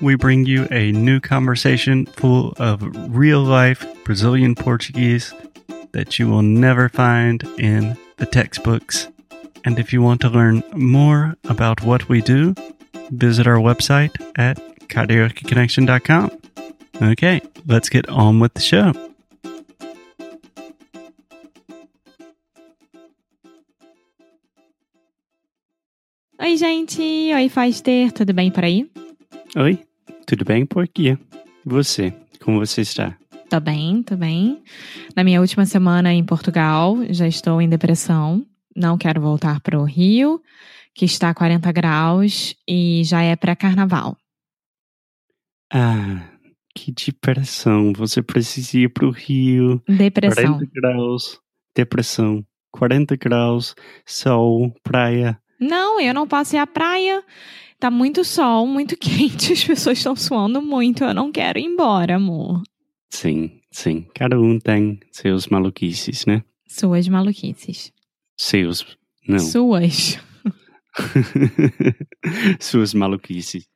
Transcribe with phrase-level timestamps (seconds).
[0.00, 2.82] we bring you a new conversation full of
[3.14, 5.34] real life Brazilian Portuguese
[5.92, 9.08] that you will never find in the textbooks.
[9.64, 12.54] And if you want to learn more about what we do,
[13.10, 14.56] visit our website at
[14.88, 16.30] karaokeconnection.com.
[17.02, 18.92] Okay, let's get on with the show.
[26.42, 27.34] Oi, gente!
[27.34, 28.10] Oi, Foster!
[28.10, 28.88] Tudo bem por aí?
[29.56, 29.84] Oi,
[30.30, 31.08] tudo bem por aqui?
[31.08, 31.18] E
[31.68, 32.14] você?
[32.40, 33.18] Como você está?
[33.48, 34.62] Tô bem, tô bem.
[35.16, 38.46] Na minha última semana em Portugal, já estou em depressão.
[38.76, 40.40] Não quero voltar para o Rio,
[40.94, 44.16] que está a 40 graus e já é pré-carnaval.
[45.72, 46.28] Ah,
[46.76, 47.92] que depressão.
[47.96, 49.82] Você precisa ir pro Rio.
[49.88, 50.58] Depressão.
[50.58, 51.40] 40 graus,
[51.74, 52.46] depressão.
[52.70, 53.74] 40 graus,
[54.06, 55.36] sol, praia.
[55.58, 57.20] Não, eu não posso ir à praia.
[57.80, 61.02] Tá muito sol, muito quente, as pessoas estão suando muito.
[61.02, 62.62] Eu não quero ir embora, amor.
[63.08, 64.06] Sim, sim.
[64.14, 66.44] Cada um tem seus maluquices, né?
[66.68, 67.90] Suas maluquices.
[68.36, 68.86] Seus.
[69.26, 69.38] Não.
[69.38, 70.18] Suas.
[72.60, 73.66] Suas maluquices.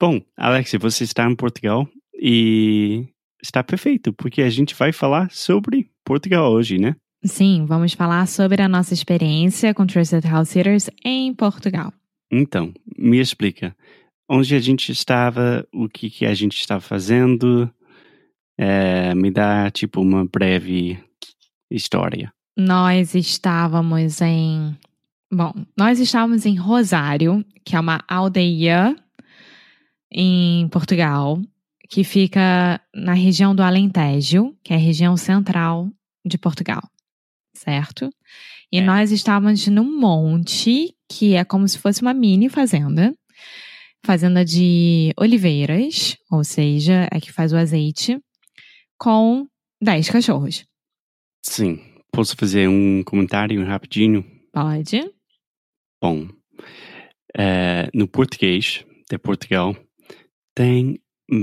[0.00, 3.06] Bom, Alexia, você está em Portugal e
[3.42, 6.96] está perfeito, porque a gente vai falar sobre Portugal hoje, né?
[7.22, 11.92] Sim, vamos falar sobre a nossa experiência com Trusted House Sitters em Portugal.
[12.30, 13.76] Então, me explica.
[14.28, 17.68] Onde a gente estava, o que, que a gente estava fazendo,
[18.56, 20.98] é, me dá tipo uma breve
[21.70, 22.32] história.
[22.56, 24.76] Nós estávamos em.
[25.32, 28.94] Bom, nós estávamos em Rosário, que é uma aldeia
[30.12, 31.40] em Portugal,
[31.88, 35.88] que fica na região do Alentejo, que é a região central
[36.24, 36.82] de Portugal,
[37.54, 38.10] certo?
[38.72, 38.80] E É.
[38.80, 43.14] nós estávamos num monte, que é como se fosse uma mini fazenda,
[44.04, 48.18] fazenda de oliveiras, ou seja, é que faz o azeite,
[48.98, 49.46] com
[49.82, 50.64] 10 cachorros.
[51.42, 51.80] Sim,
[52.12, 54.24] posso fazer um comentário rapidinho?
[54.52, 55.10] Pode?
[56.00, 56.28] Bom,
[57.36, 59.76] é, no português de Portugal
[60.54, 61.00] tem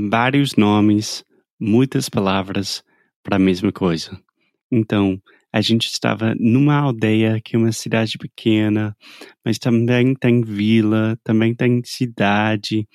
[0.10, 1.24] vários nomes,
[1.60, 2.84] muitas palavras
[3.24, 4.20] para a mesma coisa.
[4.72, 5.22] Então,
[5.58, 8.96] a gente estava numa aldeia que é uma cidade pequena,
[9.44, 12.88] mas também tem vila, também tem cidade.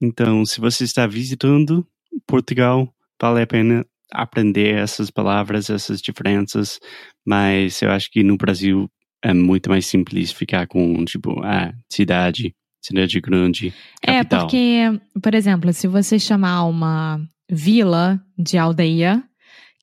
[0.00, 1.86] Então, se você está visitando
[2.26, 6.78] Portugal, vale a pena aprender essas palavras, essas diferenças,
[7.26, 8.90] mas eu acho que no Brasil
[9.24, 13.72] é muito mais simples ficar com, tipo, ah, cidade, cidade grande,
[14.02, 14.40] É, capital.
[14.40, 17.18] porque, por exemplo, se você chamar uma
[17.50, 19.24] vila de aldeia,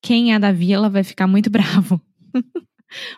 [0.04, 1.50] quem é da vila vai ficar muito
[1.90, 2.00] bravo.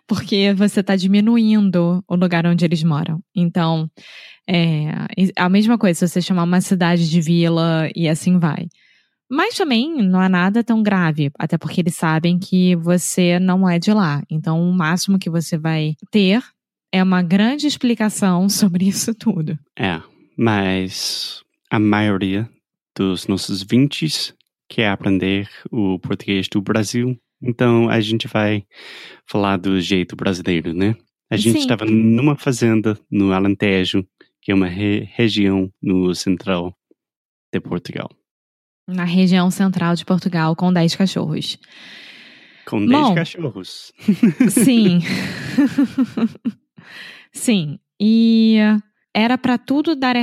[0.07, 3.21] porque você está diminuindo o lugar onde eles moram.
[3.35, 3.89] Então,
[4.49, 4.91] é
[5.37, 8.67] a mesma coisa se você chamar uma cidade de vila e assim vai.
[9.29, 13.79] Mas também não é nada tão grave, até porque eles sabem que você não é
[13.79, 14.21] de lá.
[14.29, 16.43] Então, o máximo que você vai ter
[16.91, 19.57] é uma grande explicação sobre isso tudo.
[19.79, 20.01] É,
[20.37, 22.49] mas a maioria
[22.93, 24.33] dos nossos vintes
[24.67, 28.63] quer aprender o português do Brasil, então a gente vai
[29.25, 30.95] falar do jeito brasileiro, né?
[31.29, 34.05] A gente estava numa fazenda no Alentejo,
[34.41, 36.75] que é uma re- região no central
[37.53, 38.09] de Portugal,
[38.87, 41.57] Na região central de Portugal, com 10 cachorros.
[42.65, 43.15] com 10 Bom.
[43.15, 43.91] cachorros.
[44.49, 44.99] Sim.
[47.31, 47.79] Sim.
[47.99, 48.57] E
[49.13, 50.15] era para tudo dar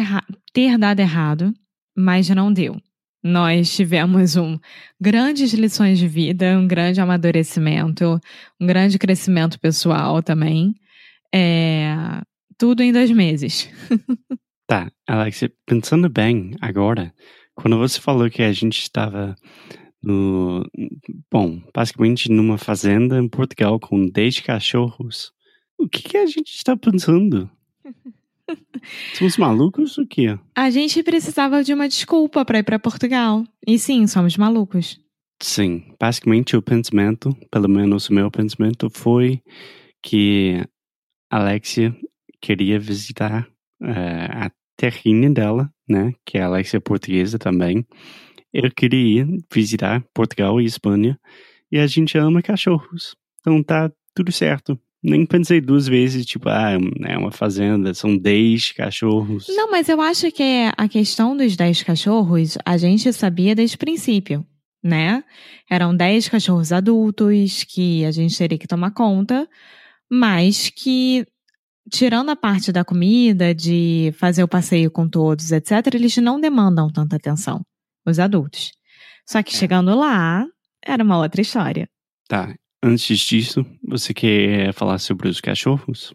[0.53, 1.53] ter dado errado,
[1.97, 2.77] mas não deu.
[3.23, 4.59] Nós tivemos um
[5.01, 8.21] grandes lições de vida, um grande amadurecimento,
[8.61, 10.75] um grande crescimento pessoal também.
[11.35, 11.95] É,
[12.57, 13.69] tudo em dois meses.
[14.67, 17.15] Tá, Alex, pensando bem agora,
[17.55, 19.35] quando você falou que a gente estava
[20.03, 20.63] no.
[21.31, 25.33] Bom, basicamente numa fazenda em Portugal com 10 cachorros,
[25.79, 27.51] o que, que a gente está pensando?
[29.15, 30.39] Somos malucos ou o quê?
[30.55, 33.45] A gente precisava de uma desculpa para ir para Portugal.
[33.67, 35.01] E sim, somos malucos.
[35.41, 39.41] Sim, basicamente o pensamento, pelo menos o meu pensamento, foi
[40.03, 40.65] que
[41.31, 41.95] Alexia
[42.41, 43.49] queria visitar
[43.83, 46.13] eh, a terrinha dela, né?
[46.25, 47.87] Que a Alexia é portuguesa também.
[48.53, 51.19] Eu queria ir visitar Portugal e Espanha
[51.71, 53.15] e a gente ama cachorros.
[53.41, 54.79] Então tá tudo certo.
[55.03, 56.73] Nem pensei duas vezes, tipo, ah,
[57.07, 59.47] é uma fazenda, são 10 cachorros.
[59.49, 60.43] Não, mas eu acho que
[60.77, 64.45] a questão dos 10 cachorros, a gente sabia desde o princípio,
[64.83, 65.23] né?
[65.71, 69.49] Eram 10 cachorros adultos que a gente teria que tomar conta,
[70.11, 71.25] mas que,
[71.89, 76.91] tirando a parte da comida, de fazer o passeio com todos, etc., eles não demandam
[76.91, 77.63] tanta atenção,
[78.05, 78.73] os adultos.
[79.29, 80.45] Só que chegando lá,
[80.85, 81.89] era uma outra história.
[82.27, 82.53] Tá.
[82.83, 86.15] Antes disso, você quer falar sobre os cachorros?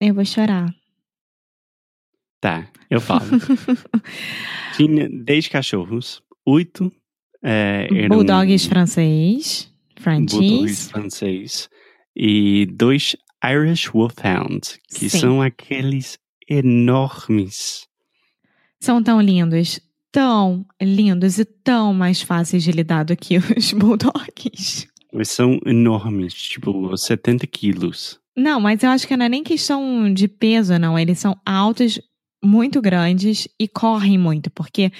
[0.00, 0.72] Eu vou chorar.
[2.40, 3.24] Tá, eu falo.
[4.76, 6.92] Tinha 10 cachorros, 8
[7.42, 8.08] é.
[8.08, 11.68] Bulldogs francês, Bulldogs francês
[12.14, 15.20] e dois Irish Wolfhounds, que Sim.
[15.20, 16.18] são aqueles
[16.48, 17.86] enormes.
[18.80, 19.80] São tão lindos,
[20.10, 24.87] tão lindos e tão mais fáceis de lidar do que os bulldogs.
[25.12, 28.20] Eles são enormes, tipo 70 quilos.
[28.36, 30.98] Não, mas eu acho que não é nem questão de peso, não.
[30.98, 32.00] Eles são altos,
[32.42, 34.92] muito grandes e correm muito, porque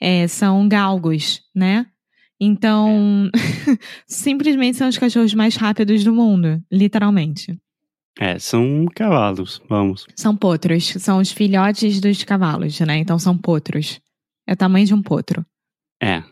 [0.00, 1.86] é, são galgos, né?
[2.38, 3.30] Então,
[4.06, 7.56] simplesmente são os cachorros mais rápidos do mundo, literalmente.
[8.18, 10.06] É, são cavalos, vamos.
[10.14, 12.98] São potros, são os filhotes dos cavalos, né?
[12.98, 14.00] Então são potros.
[14.46, 15.46] É o tamanho de um potro.
[16.02, 16.22] É.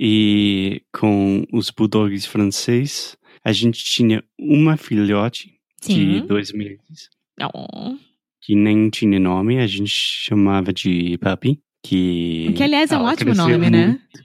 [0.00, 6.26] E com os bulldogs franceses, a gente tinha uma filhote de Sim.
[6.26, 7.08] dois meses,
[7.54, 7.96] Oh.
[8.40, 11.60] que nem tinha nome, a gente chamava de Puppy.
[11.84, 13.86] Que, Que, aliás, é um ótimo nome, né?
[13.88, 14.24] muito.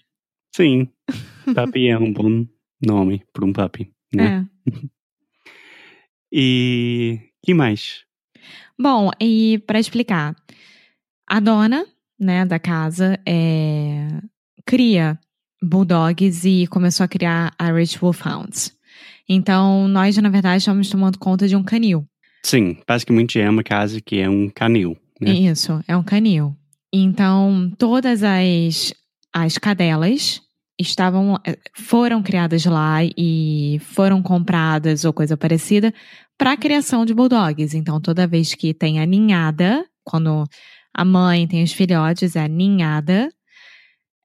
[0.55, 0.87] Sim.
[1.55, 2.45] Puppy é um bom
[2.85, 4.47] nome para um puppy, né?
[4.67, 4.71] É.
[6.31, 8.03] E que mais?
[8.79, 10.35] Bom, e para explicar,
[11.27, 11.85] a dona,
[12.19, 14.07] né, da casa é,
[14.65, 15.19] cria
[15.63, 18.75] bulldogs e começou a criar Irish Wolfhounds.
[19.27, 22.05] Então, nós, na verdade, estamos tomando conta de um canil.
[22.45, 25.31] Sim, basicamente é uma casa que é um canil, né?
[25.31, 26.55] Isso, é um canil.
[26.91, 28.93] Então, todas as,
[29.33, 30.41] as cadelas
[30.77, 35.93] estavam eh, foram criadas lá e foram compradas ou coisa parecida
[36.37, 37.73] para a criação de bulldogs.
[37.73, 40.43] Então, toda vez que tem a ninhada, quando
[40.93, 43.29] a mãe tem os filhotes, é a ninhada,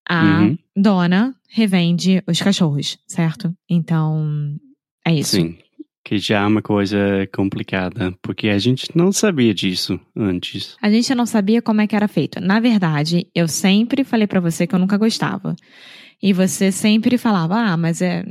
[0.09, 0.59] a Uhum.
[0.77, 3.55] dona revende os cachorros, certo?
[3.69, 4.57] Então,
[5.07, 5.37] é isso.
[5.37, 5.57] Sim,
[6.05, 6.99] que já é uma coisa
[7.35, 10.77] complicada, porque a gente não sabia disso antes.
[10.83, 12.41] A gente não sabia como é que era feito.
[12.41, 15.55] Na verdade, eu sempre falei pra você que eu nunca gostava.
[16.23, 18.25] E você sempre falava, ah, mas é.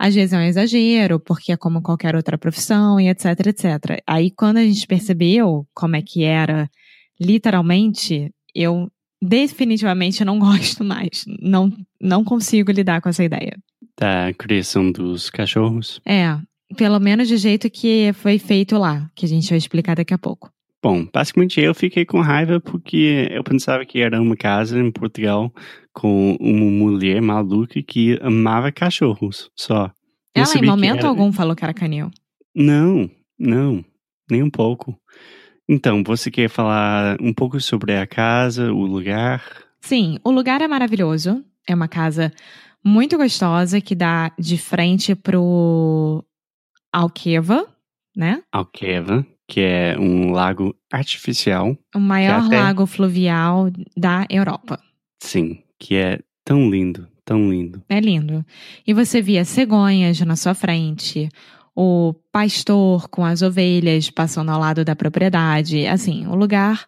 [0.00, 4.00] Às vezes é um exagero, porque é como qualquer outra profissão e etc, etc.
[4.06, 6.70] Aí quando a gente percebeu como é que era
[7.20, 8.88] literalmente, eu
[9.22, 11.24] definitivamente não gosto mais.
[11.40, 13.56] Não, não consigo lidar com essa ideia.
[13.98, 16.00] Da criação dos cachorros.
[16.06, 16.38] É,
[16.76, 20.18] pelo menos do jeito que foi feito lá, que a gente vai explicar daqui a
[20.18, 20.50] pouco.
[20.80, 25.52] Bom, basicamente eu fiquei com raiva porque eu pensava que era uma casa em Portugal
[25.92, 29.90] com uma mulher maluca que amava cachorros só.
[30.32, 32.12] Ela, em momento era- algum, falou que era canil.
[32.54, 33.84] Não, não,
[34.30, 34.96] nem um pouco.
[35.68, 39.42] Então, você quer falar um pouco sobre a casa, o lugar?
[39.80, 41.44] Sim, o lugar é maravilhoso.
[41.68, 42.32] É uma casa
[42.82, 46.24] muito gostosa que dá de frente pro
[46.92, 47.66] Alqueva,
[48.16, 48.42] né?
[48.50, 54.80] Alqueva, que é um lago artificial, O maior até- lago fluvial da Europa.
[55.22, 57.82] sim, que é tão lindo, tão lindo.
[57.90, 58.42] É lindo.
[58.86, 61.28] E você via cegonhas na sua frente,
[61.80, 65.86] o pastor com as ovelhas passando ao lado da propriedade.
[65.86, 66.84] Assim, um lugar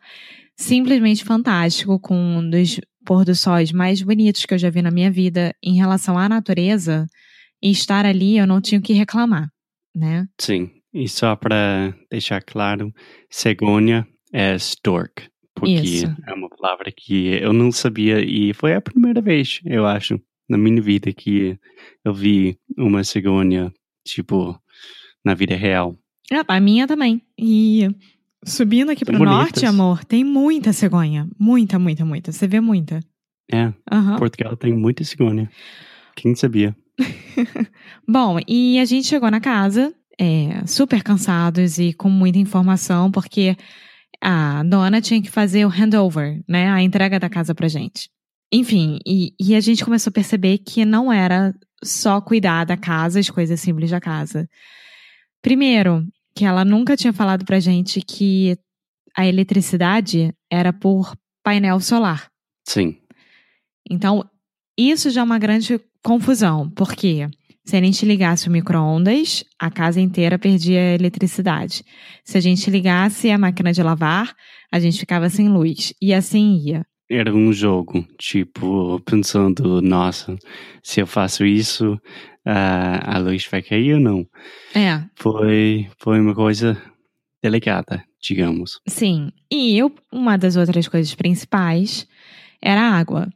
[0.57, 4.91] simplesmente fantástico, com um dos pôr do sóis mais bonitos que eu já vi na
[4.91, 7.07] minha vida em relação à natureza.
[7.63, 9.49] E estar ali, eu não tinha o que reclamar,
[9.95, 10.27] né?
[10.41, 12.93] Sim, e só para deixar claro,
[13.31, 16.17] cegonha é stork, porque Isso.
[16.27, 20.59] é uma palavra que eu não sabia e foi a primeira vez, eu acho, na
[20.59, 21.57] minha vida que
[22.05, 23.71] eu vi uma cegonha,
[24.05, 24.59] tipo,
[25.25, 25.97] na vida real.
[26.31, 27.23] É, a minha também.
[27.39, 27.89] E
[28.45, 29.65] subindo aqui São pro norte, bonitas.
[29.65, 31.29] amor, tem muita cegonha.
[31.39, 32.33] Muita, muita, muita.
[32.33, 33.01] Você vê muita.
[33.53, 34.17] É, Aham.
[34.17, 35.51] Portugal tem muita cegonha.
[36.15, 36.77] Quem sabia?
[38.07, 43.57] Bom, e a gente chegou na casa, é, super cansados e com muita informação, porque
[44.23, 46.71] a dona tinha que fazer o handover, né?
[46.71, 48.09] A entrega da casa pra gente.
[48.53, 53.19] Enfim, e, e a gente começou a perceber que não era só cuidar da casa,
[53.19, 54.49] as coisas simples da casa.
[55.43, 58.57] Primeiro, que ela nunca tinha falado pra gente que
[59.17, 62.29] a eletricidade era por painel solar.
[62.67, 62.97] Sim,
[63.91, 64.25] Então,
[64.79, 67.29] Isso já é uma grande confusão, porque
[67.67, 71.85] se a gente ligasse o micro-ondas, a casa inteira perdia a eletricidade.
[72.25, 74.35] Se a gente ligasse a máquina de lavar,
[74.73, 75.93] a gente ficava sem luz.
[76.01, 76.87] E assim ia.
[77.11, 80.37] Era um jogo, tipo, pensando, nossa,
[80.83, 81.99] se eu faço isso,
[82.47, 84.25] a, a luz vai cair ou não?
[84.75, 85.03] É.
[85.17, 86.81] Foi, foi uma coisa
[87.43, 88.79] delicada, digamos.
[88.87, 89.31] Sim.
[89.51, 92.07] E eu, uma das outras coisas principais
[92.63, 93.29] era a água,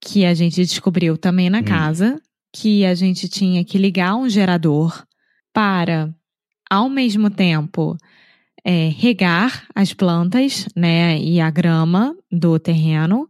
[0.00, 1.64] que a gente descobriu também na Hum.
[1.64, 2.20] casa,
[2.52, 5.04] que a gente tinha que ligar um gerador
[5.52, 6.12] para,
[6.68, 7.96] ao mesmo tempo,
[8.64, 13.28] é, regar as plantas, né, e a grama do terreno,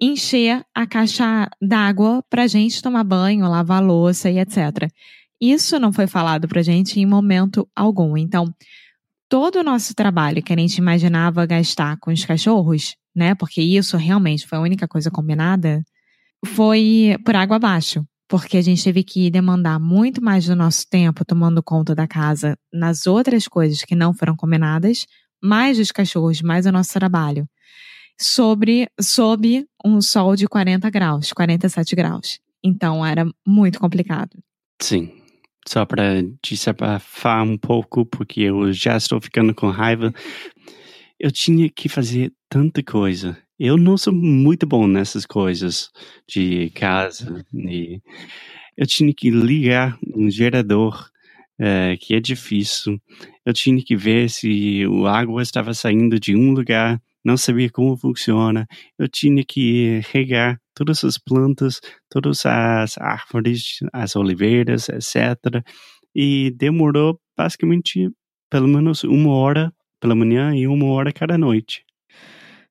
[0.00, 4.90] encher a caixa d'água para a gente tomar banho, lavar louça e etc.
[5.40, 8.16] Isso não foi falado para gente em momento algum.
[8.16, 8.52] Então,
[9.28, 13.34] todo o nosso trabalho que a gente imaginava gastar com os cachorros, né?
[13.34, 15.84] Porque isso realmente foi a única coisa combinada,
[16.44, 18.04] foi por água abaixo.
[18.32, 22.58] Porque a gente teve que demandar muito mais do nosso tempo tomando conta da casa
[22.72, 25.04] nas outras coisas que não foram combinadas,
[25.38, 27.46] mais dos cachorros, mais o nosso trabalho.
[28.18, 32.40] Sobre, sob um sol de 40 graus, 47 graus.
[32.64, 34.42] Então era muito complicado.
[34.80, 35.12] Sim.
[35.68, 40.10] Só para desabafar um pouco, porque eu já estou ficando com raiva.
[41.20, 43.36] Eu tinha que fazer tanta coisa.
[43.58, 45.90] Eu não sou muito bom nessas coisas
[46.26, 47.44] de casa.
[47.54, 48.00] E
[48.76, 51.08] eu tinha que ligar um gerador,
[51.60, 53.00] eh, que é difícil.
[53.44, 57.96] Eu tinha que ver se a água estava saindo de um lugar, não sabia como
[57.96, 58.66] funciona.
[58.98, 61.80] Eu tinha que regar todas as plantas,
[62.10, 65.62] todas as árvores, as oliveiras, etc.
[66.14, 68.10] E demorou basicamente
[68.50, 71.84] pelo menos uma hora pela manhã e uma hora cada noite.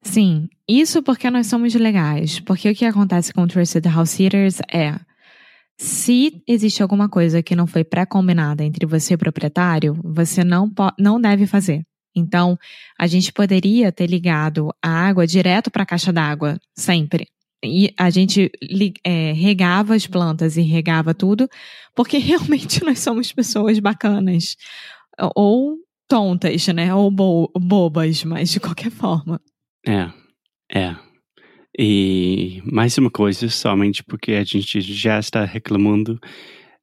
[0.03, 2.39] Sim, isso porque nós somos legais.
[2.39, 5.00] Porque o que acontece com Trusted House Sitters é.
[5.77, 10.72] Se existe alguma coisa que não foi pré-combinada entre você e o proprietário, você não,
[10.98, 11.84] não deve fazer.
[12.15, 12.58] Então,
[13.00, 17.27] a gente poderia ter ligado a água direto para a caixa d'água, sempre.
[17.63, 18.51] E a gente
[19.03, 21.48] é, regava as plantas e regava tudo,
[21.96, 24.55] porque realmente nós somos pessoas bacanas.
[25.36, 25.77] Ou
[26.08, 26.93] tontas, né?
[26.93, 29.39] Ou bo- bobas, mas de qualquer forma.
[29.88, 30.11] É,
[30.73, 30.95] é.
[31.77, 36.19] E mais uma coisa, somente porque a gente já está reclamando,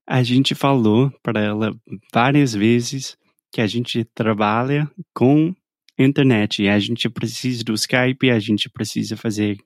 [0.08, 1.76] a gente falou para ela
[2.12, 3.16] várias vezes
[3.52, 5.54] que a gente trabalha com
[5.98, 9.58] internet e a gente precisa do Skype, a gente precisa fazer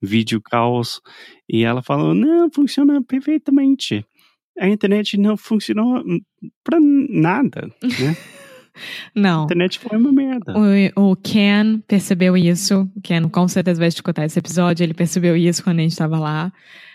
[0.00, 1.00] vídeo calls
[1.48, 4.04] e ela falou, não, funciona perfeitamente.
[4.58, 6.02] A internet não funcionou
[6.62, 8.16] para nada, né?
[9.14, 9.44] A Não.
[9.44, 10.54] internet foi uma merda.
[10.96, 12.90] O, o Ken percebeu isso.
[12.96, 14.84] O Ken com certeza vai escutar esse episódio.
[14.84, 16.52] Ele percebeu isso quando a gente estava lá.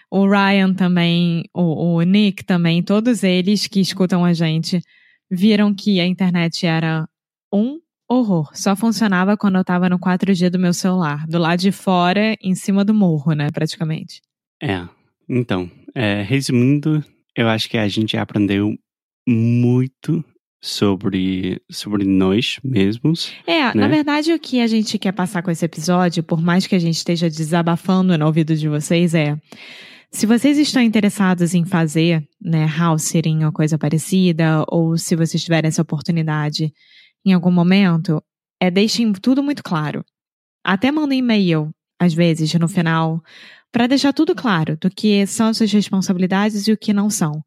[0.10, 4.82] O Ryan também, o, o Nick também, todos eles que escutam a gente
[5.30, 7.08] viram que a internet era
[7.52, 7.80] um
[8.10, 8.52] horror.
[8.54, 12.56] Só funcionava quando eu estava no 4G do meu celular, do lado de fora, em
[12.56, 14.22] cima do morro, né, praticamente.
[14.62, 14.88] É,
[15.28, 17.04] então, é, resumindo,
[17.36, 18.78] eu acho que a gente aprendeu
[19.28, 20.24] muito
[20.62, 23.32] sobre, sobre nós mesmos.
[23.46, 23.88] É, na Né?
[23.88, 26.96] verdade, o que a gente quer passar com esse episódio, por mais que a gente
[26.96, 29.38] esteja desabafando no ouvido de vocês, é.
[30.12, 35.44] Se vocês estão interessados em fazer, né, house sitting ou coisa parecida, ou se vocês
[35.44, 36.74] tiverem essa oportunidade
[37.26, 38.24] em algum momento,
[38.60, 40.06] é deixem tudo muito claro.
[40.64, 41.70] Até manda um e-mail,
[42.00, 43.22] às vezes, no final,
[43.72, 47.44] para deixar tudo claro do que são as suas responsabilidades e o que não são.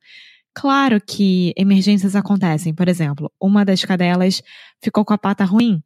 [0.60, 2.74] Claro que emergências acontecem.
[2.74, 4.42] Por exemplo, uma das cadelas
[4.82, 5.80] ficou com a pata ruim,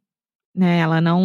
[0.55, 0.79] né?
[0.79, 1.21] Ela não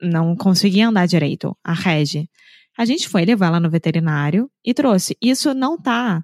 [0.00, 2.28] não conseguia andar direito, a Regi.
[2.76, 5.16] A gente foi levar ela no veterinário e trouxe.
[5.22, 6.22] Isso não tá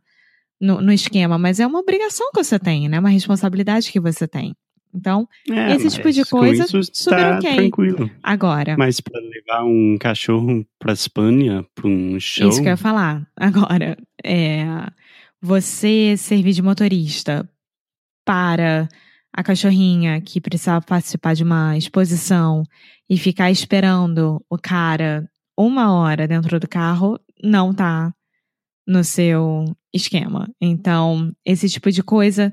[0.60, 2.98] no, no esquema, mas é uma obrigação que você tem, né?
[2.98, 4.54] Uma responsabilidade que você tem.
[4.94, 7.56] Então, É, Esse tipo de coisa, isso super tá ok.
[7.56, 8.10] tranquilo.
[8.22, 12.76] agora, Mas para levar um cachorro para Espanha, para um show, isso que eu ia
[12.76, 13.26] falar.
[13.36, 14.64] Agora, é,
[15.40, 17.48] você servir de motorista
[18.24, 18.88] para
[19.32, 22.62] a cachorrinha que precisava participar de uma exposição
[23.08, 28.12] e ficar esperando o cara uma hora dentro do carro não tá
[28.86, 30.48] no seu esquema.
[30.60, 32.52] Então, esse tipo de coisa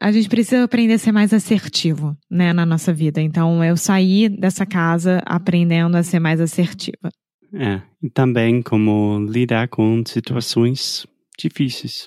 [0.00, 3.20] a gente precisa aprender a ser mais assertivo, né, na nossa vida.
[3.20, 7.10] Então, eu saí dessa casa aprendendo a ser mais assertiva.
[7.52, 11.06] é, e também como lidar com situações
[11.38, 12.06] difíceis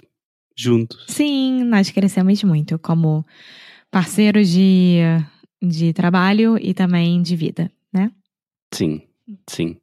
[0.56, 1.06] juntos.
[1.08, 3.26] Sim, nós crescemos muito como
[3.90, 5.00] parceiros de,
[5.62, 8.12] de trabalho e também de vida, né?
[8.74, 9.02] Sim,
[9.50, 9.78] sim.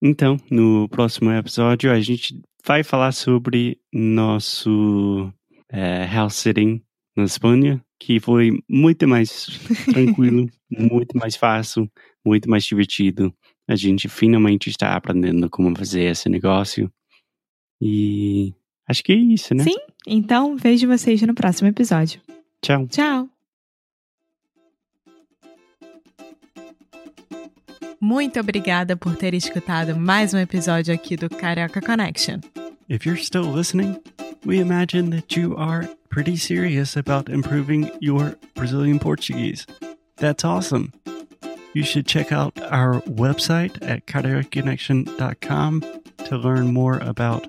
[0.00, 5.32] Então, no próximo episódio, a gente vai falar sobre nosso
[5.70, 6.82] é, house sitting
[7.16, 9.46] na Espanha, que foi muito mais
[9.92, 11.90] tranquilo, muito mais fácil,
[12.24, 13.34] muito mais divertido.
[13.66, 16.90] A gente finalmente está aprendendo como fazer esse negócio.
[17.80, 18.54] E
[18.88, 19.64] acho que é isso, né?
[19.64, 22.20] Sim, então vejo vocês no próximo episódio.
[22.60, 22.86] Tchau.
[22.88, 23.28] Tchau.
[28.00, 32.38] Muito obrigada por ter escutado mais um episódio aqui do Carioca Connection.
[32.88, 34.00] If you're still listening,
[34.46, 39.66] we imagine that you are pretty serious about improving your Brazilian Portuguese.
[40.16, 40.92] That's awesome.
[41.74, 45.82] You should check out our website at cariocaconnection.com
[46.24, 47.48] to learn more about